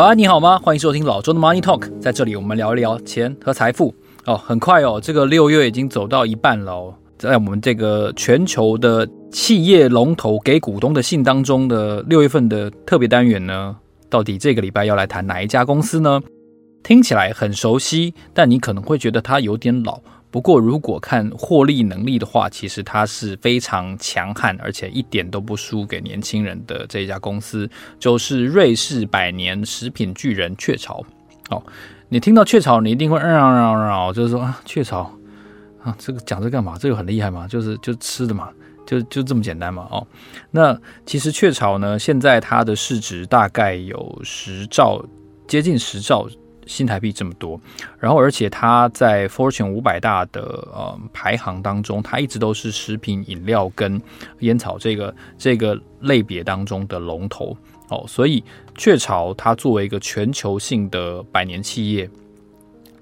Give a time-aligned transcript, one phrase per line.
[0.00, 0.58] 早安，你好吗？
[0.60, 3.94] 欢迎收听老周的 Money Talk，在这里我们聊一聊钱和财富。
[4.24, 6.94] 哦，很快哦，这个六月已经走到一半了哦。
[7.18, 13.76] 在我们这个全球的企业龙头给股东的信当中的六月份的特别单元呢，
[14.08, 16.22] 到底这个礼拜要来谈哪一家公司呢？
[16.82, 20.00] 听起来很熟悉，但你可能会觉得它有点老。
[20.30, 31.04] 不过，如果看获利能力的话，其实它是非常强悍，而且一点都不输给年轻人的这一家公司，就是瑞士百年食品巨人雀巢。
[31.48, 31.60] 哦，
[32.08, 35.00] 你听到雀巢，你一定会嗯嗯嗯嗯，就是说啊，雀巢
[35.82, 36.76] 啊，这个讲这干嘛？
[36.78, 37.48] 这个很厉害吗？
[37.48, 38.50] 就是就吃的嘛，
[38.86, 39.88] 就就这么简单嘛。
[39.90, 40.06] 哦，
[40.52, 45.04] 那其实雀巢呢，现在它的市值大概有十兆，
[45.48, 46.28] 接近十兆。
[46.66, 47.60] 新台币这么多，
[47.98, 50.42] 然后而且它在 Fortune 五百大的
[50.72, 54.00] 呃排行当中，它一直都是食品饮料跟
[54.40, 57.56] 烟草这个这个类别当中的龙头
[57.88, 58.44] 哦，所以
[58.76, 62.08] 雀巢它作为一个全球性的百年企业，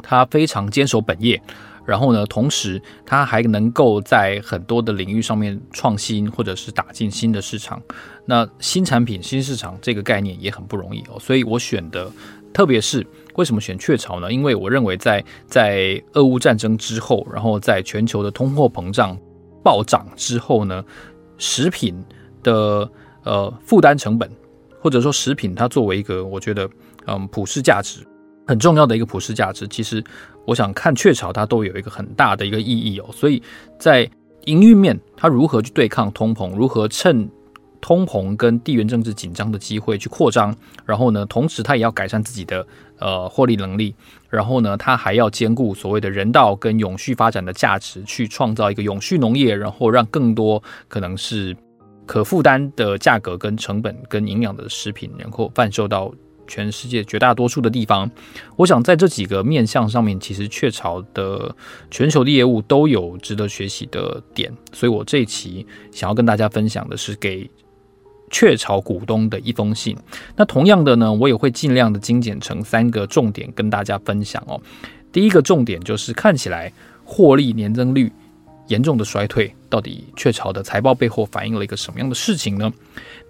[0.02, 1.40] 它非常坚守本业，
[1.84, 7.82] 然后呢，同时它还能够在很多的领域上面创新，或者是打进新的市场。
[8.24, 12.10] 那新产品、新市场这个概念也很不容易哦，所以我选的。
[12.50, 13.06] 特别是
[13.38, 14.32] 为什么选雀巢呢？
[14.32, 19.16] 因为我认为在在俄乌战争之后，然后在全球的通货膨胀
[19.62, 20.84] 暴涨之后呢，
[21.36, 21.94] 食品
[22.42, 22.90] 的
[23.22, 24.28] 呃负担成本，
[24.80, 26.68] 或者说食品它作为一个我觉得
[27.06, 28.04] 嗯普世价值
[28.44, 30.02] 很重要的一个普世价值，其实
[30.44, 33.06] 我想看雀巢它都有一个很大的一个意义哦。
[33.12, 33.40] 所以
[33.78, 34.10] 在
[34.46, 37.30] 营运面，它如何去对抗通膨，如何趁
[37.80, 42.66] 通膨跟地缘政治紧张的机会去扩张，然后呢，同时它也要改善自己的
[42.98, 43.94] 呃获利能力，
[44.28, 51.56] 然后呢，它还要兼顾所谓的人道跟永续发展的价值，去创造一个永续农业，然后让更多可能是
[52.04, 56.12] 可负担的价格跟成本跟营养的食品，能够贩售到
[56.48, 58.10] 全世界绝大多数的地方。
[58.56, 61.54] 我想在这几个面向上面，其实雀巢的
[61.90, 67.48] 全球的业务都有值得学习的点，所以我这一期想要跟大家分享的是给。
[68.30, 69.96] 雀巢股东的一封信。
[70.36, 74.60] 那同样的呢，我也会尽量的精简成三个重点跟大家分享哦。
[75.10, 76.72] 第一个重点就是看起来
[77.04, 78.12] 获利年增率
[78.66, 82.70] 严重的衰退，到底雀巢的财报背后反映了一个什么样的事情呢？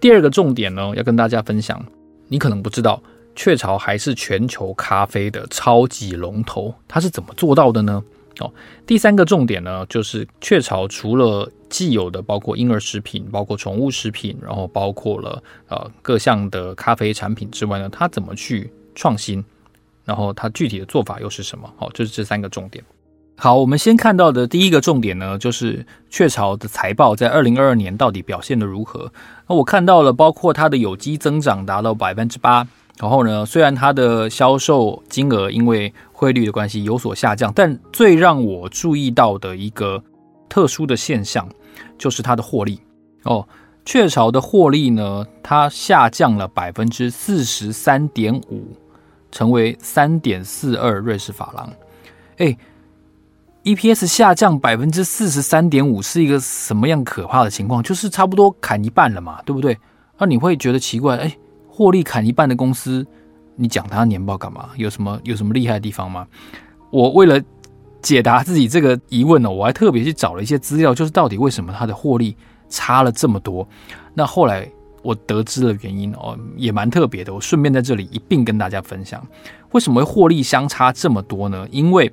[0.01, 1.81] 第二个重点呢，要跟大家分享，
[2.27, 3.01] 你可能不知道，
[3.37, 8.03] 雀巢还是全球咖啡的超级龙头，它是怎么做到的呢？
[8.39, 8.53] 哦，
[8.87, 19.45] 第三个重点呢，就是雀巢除了既有的包括婴儿食品、包括宠物食品，然后包括了呃各项的咖啡产品之外呢，它怎么去创新？
[20.05, 21.69] 然后它具体的做法又是什么？
[21.77, 22.83] 好，就是这三个重点。
[23.37, 29.13] 好，我们先看到的第一个重点呢，就是雀巢的财报在二零二二年到底表现得如何？
[29.47, 32.67] 那我看到了，包括它的有机增长达到百分之八。
[33.01, 40.03] 然后呢，虽然它的销售金额因为汇率的关系有所下降，但最让我注意到的一个
[40.49, 41.49] 特殊的现象
[41.97, 42.81] 就是它的获利
[43.23, 43.47] 哦。
[43.85, 48.77] 雀巢的获利呢，它下降了百分之四十三点五，
[49.31, 51.73] 成为三点四二瑞士法郎。
[52.39, 52.57] 哎
[53.63, 57.83] ，EPS 下降百分之四十三点五是一个什么样可怕的情况？
[57.83, 59.79] 就是差不多砍一半了嘛，对不对？
[60.19, 61.37] 那你会觉得奇怪，哎。
[61.79, 63.07] 获利砍一半的公司，
[63.55, 64.71] 你讲它年报干嘛？
[64.75, 66.27] 有什么有什么厉害的地方吗？
[66.91, 67.41] 我为了
[68.03, 72.37] 解答自己这个疑问呢，我还特别去找了一些资料，就是到底为什么它的获利
[72.69, 73.65] 差了这么多？
[74.13, 74.69] 那后来
[75.03, 77.33] 我得知了原因哦，也蛮特别的。
[77.33, 79.25] 我顺便在这里一并跟大家分享，
[79.71, 81.65] 为什么会获利相差这么多呢？
[81.71, 82.13] 因为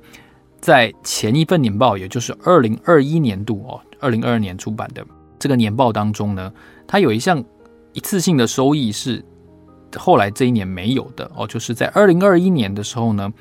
[0.60, 5.04] 在前一份年报，也就是二零二一年度哦，二零二二年出版的
[5.40, 6.52] 这个年报当中呢，
[6.86, 7.42] 它有一项
[7.94, 9.24] 一次性的收益是。
[9.98, 13.32] 后来这一年没有的哦，就是在二零二一年的时候呢，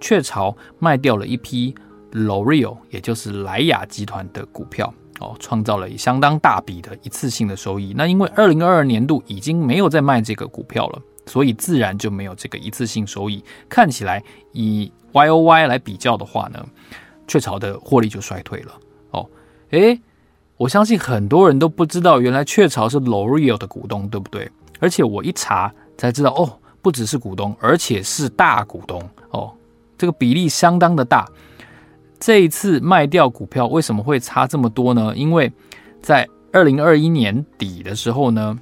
[0.00, 1.74] 雀巢卖掉了一批
[2.12, 7.92] L'Oreal，也就是莱雅集团的股票哦，创造了相当大笔的一次性的收益。
[7.96, 13.42] 那因为二零二二年度已经没有再卖这个股票了，所以自然就没有这个一次性收益。
[13.68, 14.22] 看起来
[14.52, 16.64] 以 YOY 来比较的话呢，
[17.26, 18.72] 雀巢的获利就衰退了
[19.10, 19.28] 哦。
[19.70, 20.00] 诶，
[20.56, 24.50] 我相信很多人都不知道，原来雀巢是 L'Oreal 的股东，对不对？
[24.78, 25.72] 而且我一查。
[25.96, 29.52] 才知道哦，不只是股东，而且是大股东哦，
[29.96, 31.26] 这个比例相当的大。
[32.18, 35.12] 这一次卖掉股票为什么会差这么多呢？
[35.14, 35.52] 因为
[36.00, 38.58] 在二零二一年底的时候呢，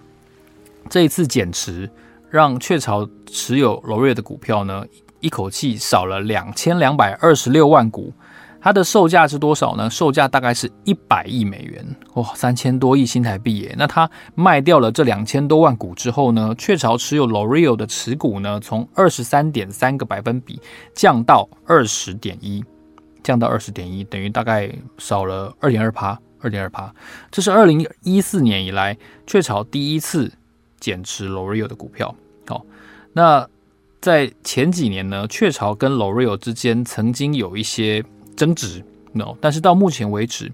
[0.88, 1.88] 这一次减持
[2.31, 4.85] 让雀巢持有罗瑞的股票呢，
[5.20, 8.12] 一口气少了两千两百二十六万股。
[8.62, 9.91] 它的售价是多少呢？
[9.91, 13.75] 售价大概是一百亿美元，哇，三千多亿新台币耶。
[13.76, 20.61] 那它卖掉了这两千多万股之后呢，雀巢持有 L'Oreal 的持股呢，从二十三点三个百分比
[20.94, 22.64] 降到二十点一，
[23.25, 26.94] 降到二十点一，等于大概少了二点二趴，二点二趴。
[27.32, 30.31] 这是二零一四年以来雀巢第一次
[30.79, 32.14] 减持 L'Oreal 的股票。
[32.47, 32.64] 好，
[33.12, 33.44] 那
[34.00, 38.05] 在前几年呢，雀巢跟 L'Oreal 之间曾经有一些。
[38.37, 38.82] 增值
[39.12, 40.50] ，no，但是到目前为止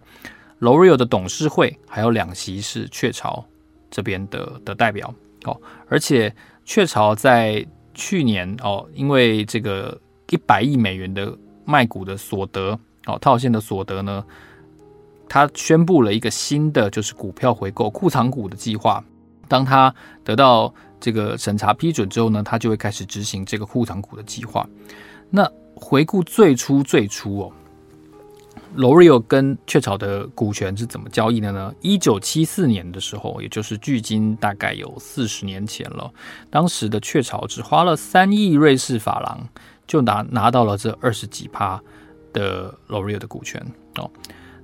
[0.61, 3.45] ，L'Oreal 的董事会还有两席是雀巢
[3.91, 5.15] 这边的的代表
[5.45, 6.35] 哦，而且
[6.65, 7.65] 雀巢在
[7.95, 9.99] 去年哦，因为这个
[10.31, 11.33] 一百亿美元的
[11.65, 14.25] 卖股的所得哦，套现的所得呢，
[15.29, 19.03] 他宣布了一个新的就是股票回购库藏股的计划，
[19.47, 24.69] 当他得到这个审查批准之后呢，他就会开始执行这个库藏股的计划。
[25.31, 27.53] 那回顾最初最初哦。
[28.77, 31.75] L'Oreal 跟雀巢的股权是怎么交易的呢？
[31.81, 36.13] 一九七四年的时候，也就是距今大概有四十年前了。
[36.51, 39.49] 当时的雀巢只花了三亿瑞士法郎，
[39.87, 41.83] 就拿拿到了这二十几趴
[42.33, 43.61] 的 L'Oreal 的股权
[43.97, 44.09] 哦。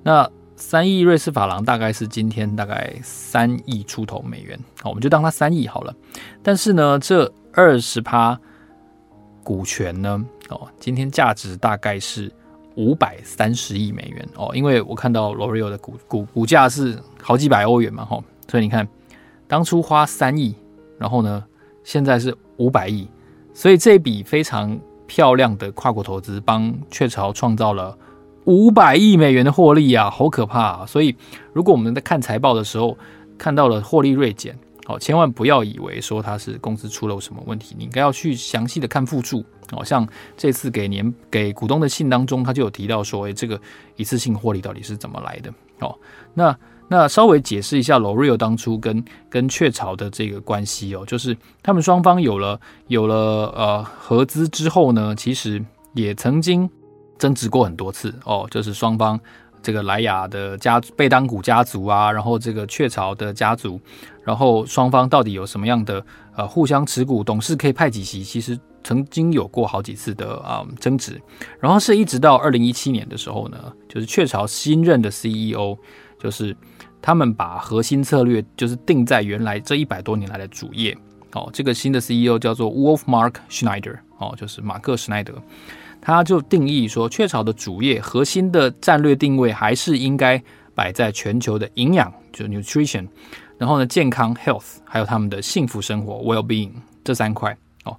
[0.02, 5.92] 那三亿瑞士法郎大概是今天大概三亿出头美元，好，我们就当它三亿好了。
[6.42, 8.38] 但是呢，这二十趴
[9.42, 12.30] 股权呢，哦，今天价值大概是。
[12.76, 14.28] 五百三十亿美元。
[14.36, 18.86] 哦，因为我看到 L'Oreal 的股股股价是好几百欧元嘛，吼，所以你看，
[19.46, 20.54] 当初花三亿，
[20.98, 21.44] 然后呢，
[21.82, 23.08] 现在是五百亿，
[23.52, 27.96] 所以这笔非常漂亮的跨国投资，帮雀巢创造了
[28.44, 30.86] 五百亿美元的获利啊，好可怕啊！
[30.86, 31.14] 所以
[31.52, 32.96] 如果我们在看财报的时候
[33.38, 39.44] 看到了获利锐减，哦，千万不要以为说它是公司出了什么问题，你应该要去详细的看附注。
[39.72, 43.58] 哦，像这次给年给股东的信当中，他就有提到说，哎，这个
[43.96, 45.50] 一次性获利到底是怎么来的？
[45.80, 45.98] 哦，
[46.34, 53.16] 那那稍微解释一下 l o r e a 当初跟跟雀巢的这个关系哦，就是他们双方有了有了
[53.56, 55.64] 呃合资之后呢，其实
[55.94, 56.68] 也曾经
[57.18, 59.18] 争执过很多次哦，就是双方
[59.64, 63.80] 这个莱雅的家贝当古家族啊，然后这个雀巢的家族，
[64.22, 66.04] 然后双方到底有什么样的
[66.36, 68.56] 呃互相持股，董事可以派几席，其实。
[68.86, 71.18] 曾经有过好几次的啊、争执，
[71.58, 75.74] 然后是一直到二零一七年的时候呢，就是雀巢新任的 CEO，
[76.18, 76.54] 就是
[77.00, 80.94] 他们把核心策略就是定在原来这一百多年来的主业。
[81.32, 85.32] 哦，这个新的 CEO 叫做 Wolf-Mark Schneider，哦，就是马克·施耐德，
[86.04, 90.40] 他就定义说，雀巢的主业核心的战略定位还是应该
[90.74, 93.08] 摆在全球的营养，就 nutrition，
[93.56, 96.70] 然后呢，健康 health，还有他们的幸福生活 well-being
[97.02, 97.96] 这三块哦。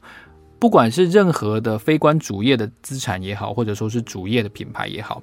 [0.59, 5.21] 不管是任何的非关主业的资产也好，或者说是主业的品牌也好，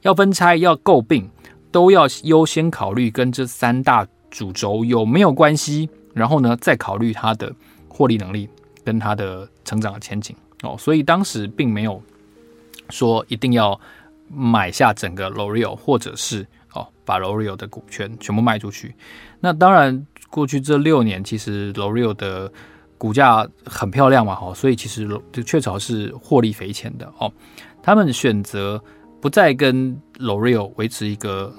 [0.00, 1.28] 要分拆要购并，
[1.70, 7.54] 都要优先考虑跟这三大主轴有没有关系，然后呢，再考虑它的
[7.86, 8.48] 获利能力
[8.82, 10.74] 跟它的成长的前景哦。
[10.78, 12.02] 所以当时并没有
[12.90, 13.78] 说一定要
[14.28, 18.94] 买下整个 L'Oreal，或者是哦把 L'Oreal 的股权全部卖出去。
[19.40, 22.50] 那当然，过去这六年其实 L'Oreal 的
[22.96, 27.30] 股价很漂亮嘛，哈，所以其实这雀巢是获利匪浅的哦。
[27.82, 28.82] 他们选择
[29.20, 31.52] 不再跟 L'Oreal 维持一个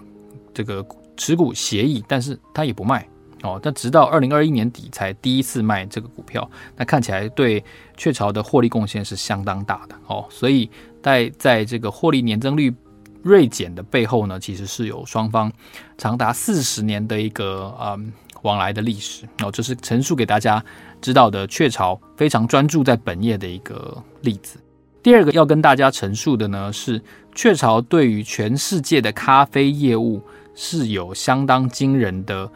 [0.54, 0.84] 这个
[1.16, 3.08] 持股协议，但是他也不卖
[3.44, 3.60] 哦。
[3.62, 7.64] 但直到二零二一年底才第一次卖这个股票，那看起来对
[7.96, 10.26] 雀巢的获利贡献是相当大的哦。
[10.32, 10.68] 所以
[11.06, 12.74] 在在这个获利年增率
[13.22, 15.52] 锐减的背后呢，其实是有双方
[15.98, 18.12] 长达四十年的一个嗯。
[18.42, 20.64] 往来的历史哦，这是陈述给大家
[21.02, 24.60] 知道的雀巢非常专注在本业的一个例子。
[25.02, 27.02] 第二个要跟大家陈述的呢，是
[27.34, 30.22] 雀巢对于全世界的咖啡业务
[30.54, 32.48] 是有相当惊人的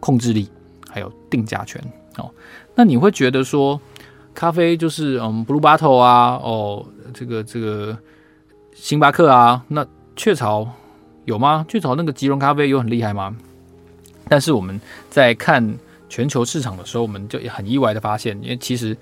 [0.00, 0.48] 控制力，
[0.88, 1.84] 还有定价权
[2.16, 2.30] 哦。
[2.74, 3.78] 那你会觉得说，
[4.36, 7.96] 咖啡就是嗯，Blue Bottle 啊，哦，这个这个
[8.74, 10.68] 星巴克啊，那雀巢
[11.24, 11.64] 有吗？
[11.66, 13.34] 雀巢那个即溶咖啡有很厉害吗？
[14.28, 14.78] 但是我们
[15.08, 15.66] 在看
[16.10, 18.94] 全球市场的时候，我们就也很意外的发现，因为其实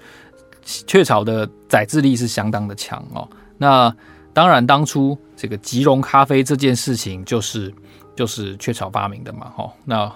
[0.86, 3.28] 雀巢的载制力是相当的强哦。
[3.58, 3.94] 那
[4.32, 7.74] 当然，当初这个即溶咖啡这件事情，就是
[8.14, 9.52] 就是雀巢发明的嘛。
[9.56, 10.10] 哦，那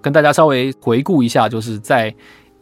[0.00, 2.14] 跟大家稍微回顾一下，就是在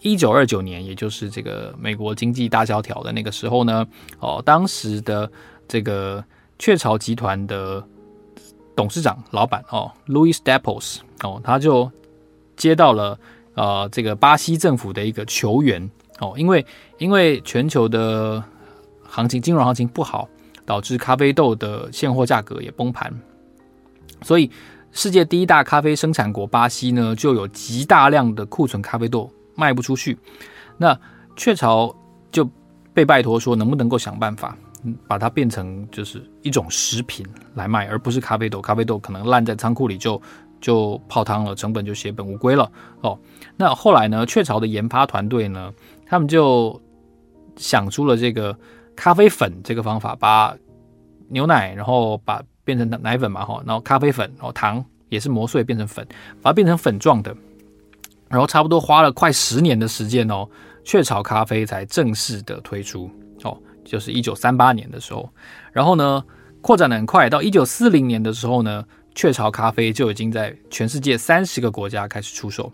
[0.05, 3.85] 一九二九年，也就是这个美国经济大萧条的那个时候呢，
[4.21, 5.29] 哦，当时的
[5.67, 6.25] 这个
[6.61, 7.85] 雀巢集团的。
[8.77, 11.89] 董事长、老板哦，Louis Staples 哦，他就
[12.57, 13.17] 接到了
[13.55, 16.67] 呃这个巴西政府的一个求援哦，因为
[16.99, 18.43] 因为全球的
[19.05, 20.29] 行情金融行情不好，
[20.67, 23.15] 导致咖啡豆的现货价格也崩盘。
[24.23, 24.51] 所以，
[24.91, 30.19] 世界第一大咖啡生产国巴西呢，就有极大量的库存咖啡豆卖不出去。
[30.77, 30.99] 那
[31.37, 31.95] 雀巢
[32.31, 32.49] 就
[32.93, 34.57] 被拜托说，能不能够想办法，
[35.07, 38.61] 把它变成就是一种食品来卖，而不是咖啡豆。
[38.61, 40.21] 咖啡豆可能烂在仓库里就
[40.61, 42.71] 就泡汤了，成本就血本无归了
[43.01, 43.19] 哦。
[43.57, 45.73] 那后来呢，雀巢的研发团队呢，
[46.07, 46.81] 他们就
[47.57, 48.57] 想出了这个
[48.97, 50.57] 咖啡粉这个方法，把
[51.29, 56.07] 牛奶然后把变成奶粉嘛，哈，然后咖啡粉，然后糖也是磨碎变成粉，
[56.43, 57.35] 把它变成粉状的，
[58.29, 60.49] 然后差不多花了快十年的时间哦，
[60.85, 63.11] 雀巢咖啡才正式的推出
[63.43, 65.29] 哦，就是一九三八年的时候，
[65.73, 66.25] 然后呢，
[66.61, 72.73] 扩展的很快，到一九四零年的时候呢，雀巢咖啡就已经在全世界三十个国家开始出售，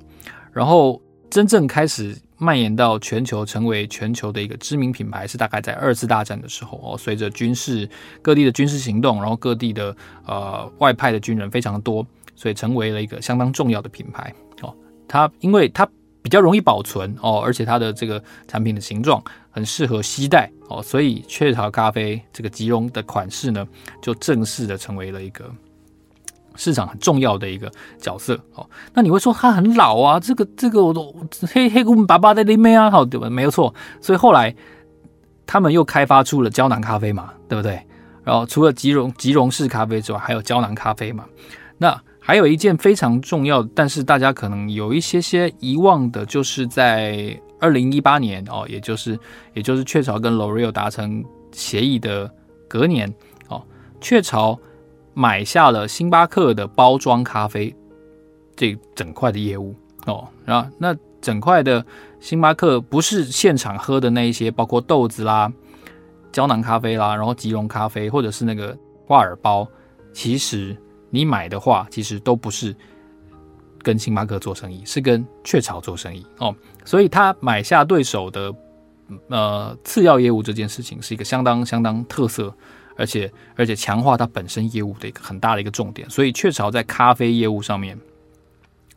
[0.53, 2.17] 然后真正开始。
[2.43, 6.97] 蔓延到全球，成为全球的一个知名品牌，是大概在二次大战的时候哦。
[6.97, 7.87] 随着军事
[8.23, 12.03] 各地的军事行动，然后各地的呃外派的军人非常多，
[12.35, 14.75] 所以成为了一个相当重要的品牌哦。
[15.11, 15.87] 它因为它
[16.23, 23.67] 比较容易保存哦，而且它的这个产品的形状很适合携带哦，所以雀巢咖啡这个吉隆的款式呢，
[24.01, 25.45] 就正式的成为了一个。
[26.57, 30.21] 市场很重要的一个角色哦，那你会说它很老啊？
[30.21, 31.15] 这个这个我都
[31.55, 33.31] 黑黑古巴巴的里面啊，好对吧？
[33.31, 34.55] 没有错，所以后来
[35.47, 37.81] 他们又开发出了胶囊咖啡嘛，对不对？
[38.25, 41.25] 然后除了吉隆吉隆式咖啡之外，还有胶囊咖啡嘛。
[41.79, 49.19] 那还有一件非常重要，但是大家可能有一些些遗忘的，就是在二零一八年哦，也就是
[49.55, 52.31] 也就是雀巢跟 L'Oreal 达成协议的
[52.69, 53.13] 隔年
[53.49, 53.63] 哦，
[54.01, 54.59] 雀巢。
[55.13, 57.75] 买下了星巴克的包装咖啡
[58.55, 59.75] 这整块的业务
[60.07, 61.85] 哦，然后那整块的
[62.21, 65.53] 星巴克不是现场喝的那一些，包括豆子啦、
[66.31, 68.75] 胶囊咖啡啦，然后即溶咖啡或者是那个
[69.05, 69.67] 挂耳包，
[70.13, 70.75] 其实
[71.11, 72.75] 你买的话，其实都不是
[73.83, 78.55] 跟星巴克做生意，是跟雀巢做生意哦，所以他买下对手的
[79.29, 82.55] 呃次要业务这件事情，是一个相当相当特色。
[82.97, 87.99] 而且而且强化它本身业务的一个很大的一个重点，所以雀巢在咖啡业务上面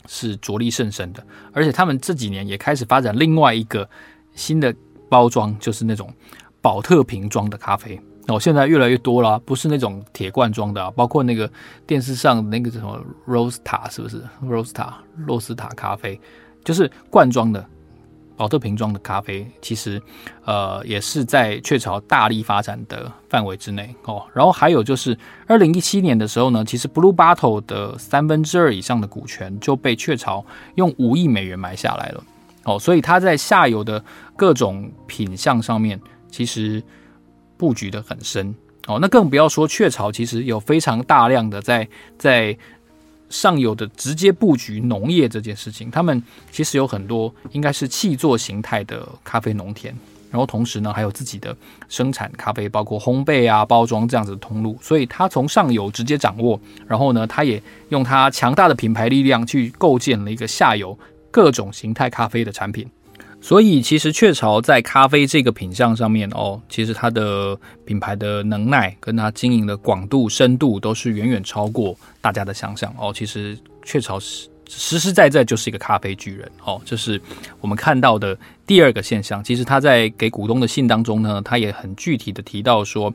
[0.08, 1.25] 是着力甚深的。
[1.53, 3.89] 而且他们这几年也开始发展另外一个
[4.36, 4.75] 新的
[5.08, 6.13] 包装，就是那种
[6.60, 7.98] 宝特瓶装的咖啡。
[8.27, 11.50] 哦，现在越来越多了，不是那种铁罐装的啊，包括那个
[11.86, 14.94] 电视上那个什么 Rosta 是不是 Rosta
[15.25, 16.20] 洛斯塔咖啡，
[16.63, 17.65] 就是罐装的。
[18.36, 20.01] 宝特瓶装的咖啡，其实，
[20.44, 24.24] 呃，也是在雀巢大力发展的范围之内哦。
[24.34, 25.15] 然后还有就是，
[25.46, 30.44] 二零一七年的时候呢，其实 Blue Bottle 的三分之二以上的股权就被雀巢
[30.75, 32.24] 用五亿美元买下来了
[32.63, 32.80] 哦。
[32.80, 34.03] 所以它在下游的
[34.36, 36.01] 各种品项上面，
[36.32, 36.84] 其实
[37.63, 38.53] 布局得很深
[38.88, 39.00] 哦。
[39.00, 42.58] 那更不要说雀巢，其实有非常大量的在在。
[43.29, 49.91] 上游的直接布局农业这件事情，他们其实有很多应该是气作形态的咖啡农田，
[50.29, 51.55] 然后同时呢还有自己的
[51.89, 60.96] 生产咖啡，包括烘焙啊、包装这样子的通路，所以他从上游直接掌握，然后呢他也用他强大的品牌力量去构建了一个下游
[61.32, 62.88] 各种形态咖啡的产品。
[63.44, 73.12] 所以，其实雀巢在咖啡这个品项上面哦，其实它的品牌的能耐跟它经营的广度、深度都是远远超过大家的想象哦。
[73.14, 77.22] 其实雀巢实实实在在就是一个咖啡巨人哦，这是
[77.60, 78.36] 我们看到的
[78.66, 79.44] 第二个现象。
[79.44, 83.14] 其实他在给股东的信当中呢，他也很具体的提到说，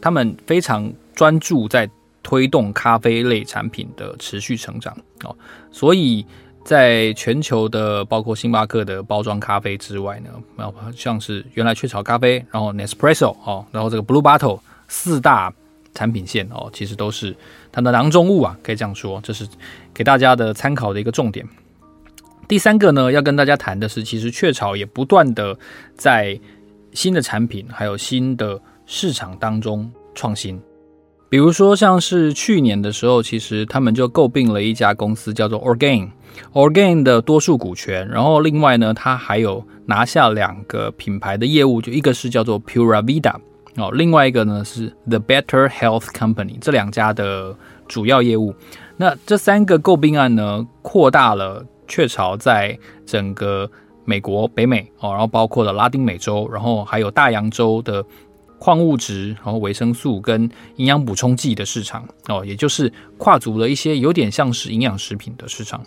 [0.00, 1.86] 他们非常专注在
[2.22, 5.36] 推动咖啡类产品的持续成长哦，
[5.70, 6.24] 所以。
[6.68, 15.50] 在全球的包括星巴克的包装咖啡之外呢，然后像是原来雀巢咖啡，然后 Nespresso 哦，然后这个 Blue Bottle 四大
[15.94, 17.34] 产品线哦，其实都是
[17.72, 19.48] 它的囊中物啊，可以这样说，这是
[19.94, 21.48] 给大家的参考的一个重点。
[22.46, 25.58] 第三个呢，要跟大家谈的是，其实雀巢也不断的
[25.94, 26.38] 在
[26.92, 30.60] 新的产品还有新的市场当中创新。
[31.30, 36.08] 比如说，像是去年的时候，其实他们就购并了一家公司，叫做 Organ。
[36.54, 38.08] Organ 的多数股权。
[38.08, 43.34] 然后另外呢，他还有拿下两个品牌的业务，就一个是叫做 Pura Vida
[43.76, 47.54] 哦，另外一个呢是 The Better Health Company，这两家的
[47.86, 48.54] 主要业务。
[48.96, 53.70] 那这三个购并案呢，扩大了雀巢在整个
[54.06, 58.02] 美国、北美哦，然后包括了拉丁美洲，然后还有大洋洲的。
[58.58, 60.42] 矿物质，然后维生素跟
[60.76, 65.84] 营养补充剂的市场哦，也就是跨足了一些有点像是营养食品的市场，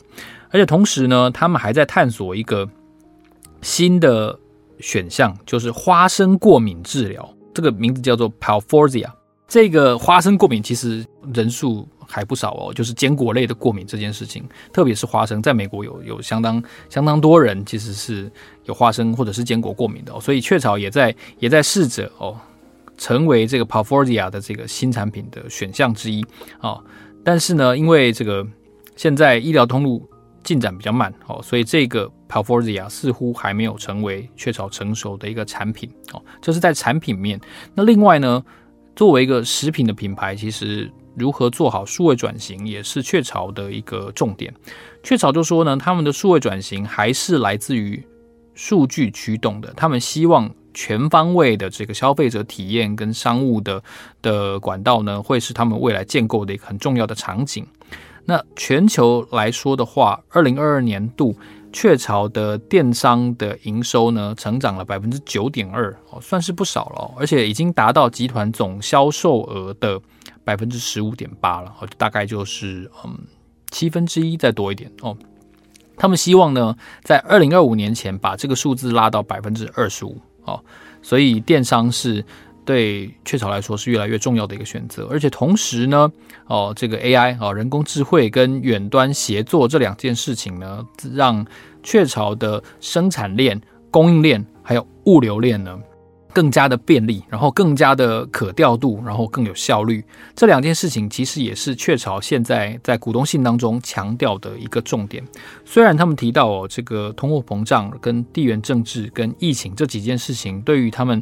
[0.50, 2.68] 而且同时呢，他们还在探索一个
[3.62, 4.38] 新的
[4.80, 9.10] 选项，就是花生过敏治疗，这个名字叫做 Palforzia
[9.48, 18.32] 这个花生过敏其实人数还不少哦，就是坚果类的过敏这件事情，特别是花生，在美国有有相当相当多人其实是
[18.64, 22.40] 有花生或者是坚果过敏的哦，所以雀巢也在也在试着哦，
[23.02, 26.24] 成为这个 Palforzia 的这个新产品的选项之一
[26.60, 26.84] 哦。
[27.24, 28.46] 但是呢，因为这个
[28.96, 30.08] 现在医疗通路
[30.44, 36.24] 进展比较慢哦，所以这个 Palforzia 似乎还没有成为雀巢成熟的一个产品哦。
[36.40, 37.42] 这是在产品面。
[37.74, 38.44] 那另外呢，
[38.96, 44.54] 作为一个食品的品牌，其实如何做好数位转型也是雀巢的一个重点。
[45.02, 48.04] 雀巢就说呢，他们的数位转型还是来自于
[48.54, 53.82] 数据驱动的，他们希望全方位的这个消费者体验跟商务的
[54.22, 57.66] 的管道呢，会是他们未来建构的一个很重要的场景。
[58.26, 61.36] 那全球来说的话，二零二二年度
[61.74, 70.00] 雀巢的电商的营收呢，成长了百分之九点二，哦，算是不少了，而且已经达到集团总销售额的
[70.44, 73.18] 百分之十五点八了，哦，大概就是嗯
[73.72, 75.18] 七分之一再多一点哦。
[75.98, 80.64] 他们希望呢，在二零二五年前把这个数字拉到百分之二十五，哦，
[81.02, 82.24] 所以电商是。
[82.64, 86.10] 对雀巢来说是越来越重要的一个选择，而且同时呢，
[86.46, 91.44] 哦，这个 AI 哦，人工智慧跟远端协作这两件事情呢，让
[91.82, 95.76] 雀巢的生产链、供应链还有物流链呢，
[96.34, 100.04] 更加的便利，然后更加的可调度，然后更有效率。
[100.36, 105.24] 这两件事情其实也是雀巢现在在股东信当中强调的一个重点。
[105.64, 111.22] 虽然他们提到哦，这个通货膨胀、跟地缘政治、跟疫情这几件事情对于他们。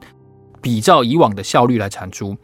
[0.62, 2.36] 比照以往的效率来产出，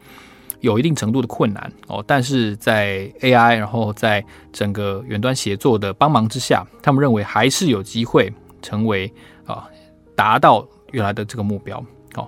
[0.60, 2.02] 有一定程度的困难哦。
[2.06, 8.32] 但是在 AI，然后在整个远端协作的帮忙之下，他们认为还是有机会
[8.62, 9.12] 成为
[9.44, 9.68] 啊，
[10.14, 11.76] 达到原来的这个目标
[12.14, 12.26] 哦。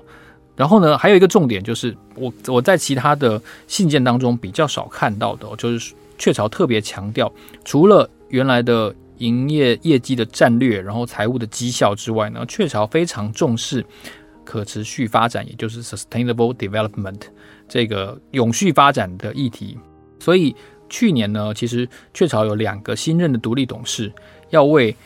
[0.58, 7.32] 然后呢，还有一个重点就是，我我在其他的信件当中比较少看到的，就是雀巢特别强调，
[7.64, 13.86] 除了原来的营业业绩的战略，然后财务的绩效之外呢，雀巢非常重视。
[14.44, 17.20] 可持续发展，也就是 sustainable development
[17.68, 19.76] 这个永续发展的议题。
[20.18, 20.56] 所以
[20.88, 24.10] 去年呢，其实雀巢有两个新任的独立董事，
[24.48, 24.96] 要为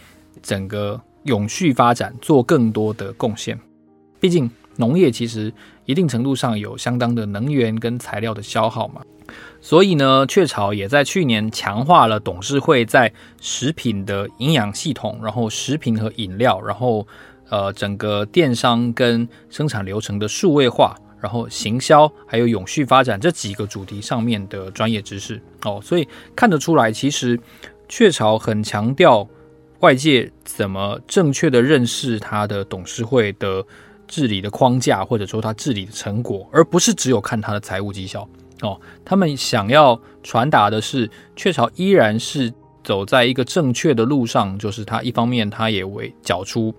[0.44, 3.58] 整个永续发展做更多的贡献。
[4.20, 5.52] 毕竟农业其实
[5.84, 9.02] 一定程度上有相当的能源跟材料的消耗嘛。
[9.60, 17.06] 所以呢，雀巢也在去年强化了董事会在食品的营养系统，然后食品和饮料，然后。
[17.50, 27.38] 呃，整个电商跟生产流程的数位化，然后行销，还有永续发展这几个主题上面的专业知识哦，所以看得出来，其实
[27.90, 29.28] 雀巢很强调
[29.80, 33.62] 外界怎么正确的认识它的董事会的
[34.12, 38.28] 治理的框架，或者说他治理的成果，而不是只有看他的财务绩效
[38.60, 38.78] 哦。
[39.06, 42.52] 他们想要传达的是，雀巢依然是
[42.84, 46.74] 走在一个正确的路上，就是他一方面他也为缴出。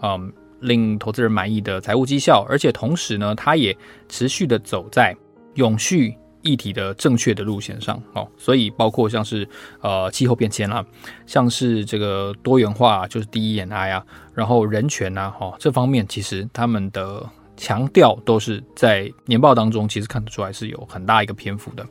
[0.00, 3.76] 嗯，令投资人满意的财务绩效，而且同时呢，他也
[4.08, 5.12] 持续的走在
[5.54, 8.26] 永续议题的正确的路线上哦。
[8.38, 9.48] 所以包括像是
[9.80, 10.84] 呃气候变迁啊，
[11.26, 14.04] 像是这个多元化，就是 DE&I 啊，
[14.34, 17.24] 然后人权啊，哈、哦，这方面其实他们的
[17.56, 21.84] 强调都是在年报当中，其实看得出来是有很大一个篇幅的。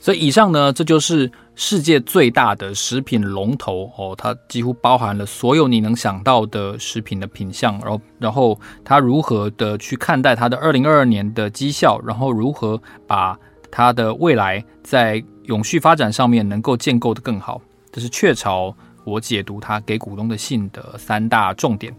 [0.00, 13.38] 所以以上呢，这就是世界最大的食品龙头哦，它几乎包含了所有你能想到的食品的品相，然后，然后它如何的去看待它的二零二二年的绩效，然后如何把
[13.76, 17.60] 它的未来在永续发展上面能够建构得更好，
[17.90, 21.92] 这是雀巢我解读它给股东的信的三大重点。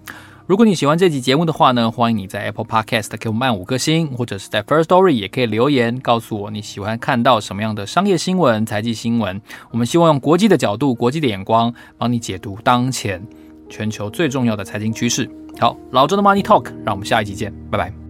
[0.47, 9.41] 如果你喜欢这集节目的话呢，欢迎你在 Apple Podcast 给我们按五颗星，或者是在 First Story 也可以留言告诉我你喜欢看到什么样的商业新闻、财经新闻。
[9.71, 13.21] 我们希望用国际的角度、国际的眼光，帮你解读当前
[13.67, 15.29] 全球最重要的财经趋势。
[15.59, 18.04] 好，老周的 Money Talk，让我们下一集见，拜拜。